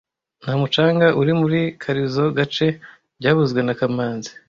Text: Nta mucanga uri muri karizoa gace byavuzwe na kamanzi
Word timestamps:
Nta 0.41 0.53
mucanga 0.61 1.07
uri 1.21 1.31
muri 1.41 1.59
karizoa 1.81 2.35
gace 2.37 2.67
byavuzwe 3.19 3.59
na 3.63 3.73
kamanzi 3.79 4.31